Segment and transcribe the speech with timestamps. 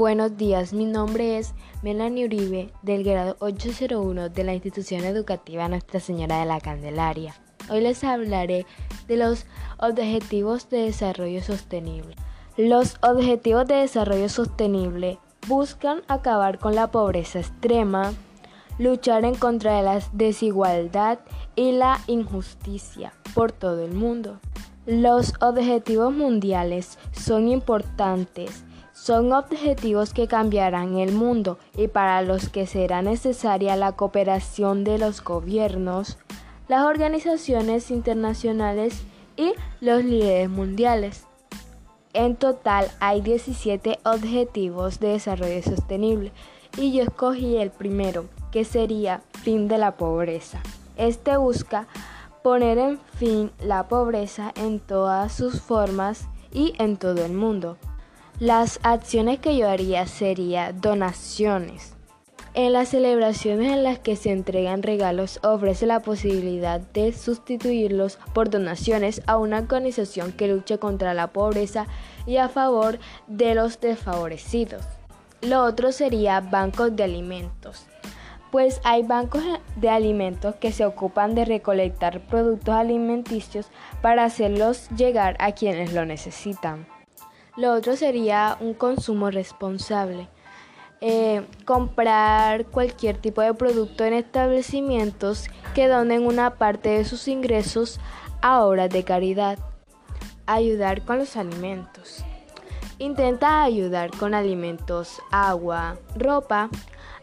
[0.00, 1.52] Buenos días, mi nombre es
[1.82, 7.34] Melanie Uribe del grado 801 de la institución educativa Nuestra Señora de la Candelaria.
[7.68, 8.64] Hoy les hablaré
[9.08, 9.44] de los
[9.76, 12.16] objetivos de desarrollo sostenible.
[12.56, 18.14] Los objetivos de desarrollo sostenible buscan acabar con la pobreza extrema,
[18.78, 21.18] luchar en contra de la desigualdad
[21.56, 24.40] y la injusticia por todo el mundo.
[24.86, 28.64] Los objetivos mundiales son importantes
[29.02, 34.98] son objetivos que cambiarán el mundo y para los que será necesaria la cooperación de
[34.98, 36.18] los gobiernos,
[36.68, 39.00] las organizaciones internacionales
[39.38, 41.24] y los líderes mundiales.
[42.12, 46.30] En total hay 17 objetivos de desarrollo sostenible
[46.76, 50.60] y yo escogí el primero, que sería fin de la pobreza.
[50.96, 51.86] Este busca
[52.42, 57.78] poner en fin la pobreza en todas sus formas y en todo el mundo.
[58.40, 61.94] Las acciones que yo haría sería donaciones.
[62.54, 68.48] En las celebraciones en las que se entregan regalos ofrece la posibilidad de sustituirlos por
[68.48, 71.86] donaciones a una organización que luche contra la pobreza
[72.24, 74.84] y a favor de los desfavorecidos.
[75.42, 77.84] Lo otro sería bancos de alimentos.
[78.50, 79.44] Pues hay bancos
[79.76, 83.66] de alimentos que se ocupan de recolectar productos alimenticios
[84.00, 86.86] para hacerlos llegar a quienes lo necesitan.
[87.56, 90.28] Lo otro sería un consumo responsable.
[91.02, 97.98] Eh, comprar cualquier tipo de producto en establecimientos que donen una parte de sus ingresos
[98.42, 99.58] a obras de caridad.
[100.46, 102.24] Ayudar con los alimentos.
[102.98, 106.68] Intenta ayudar con alimentos, agua, ropa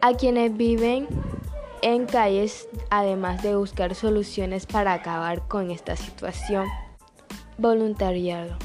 [0.00, 1.08] a quienes viven
[1.82, 6.66] en calles, además de buscar soluciones para acabar con esta situación.
[7.58, 8.56] Voluntariado.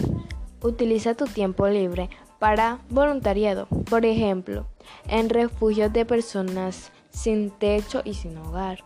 [0.61, 4.65] Utiliza tu tiempo libre para voluntariado, por ejemplo,
[5.07, 8.83] en refugios de personas sin techo y sin hogar.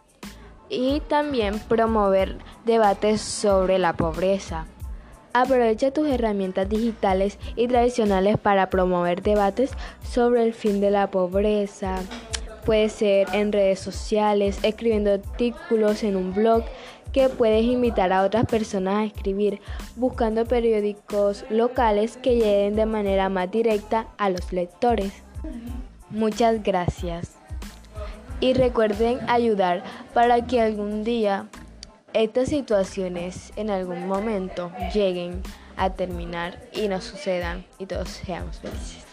[0.70, 4.66] Y también promover debates sobre la pobreza.
[5.34, 9.72] Aprovecha tus herramientas digitales y tradicionales para promover debates
[10.04, 12.04] sobre el fin de la pobreza.
[12.66, 16.64] Puede ser en redes sociales, escribiendo artículos en un blog,
[17.14, 19.62] que puedes invitar a otras personas a escribir,
[19.96, 25.14] buscando periódicos locales que lleguen de manera más directa a los lectores.
[26.10, 27.38] Muchas gracias.
[28.40, 31.48] Y recuerden ayudar para que algún día
[32.14, 35.42] estas situaciones en algún momento lleguen
[35.78, 39.13] a terminar y no sucedan y todos seamos felices.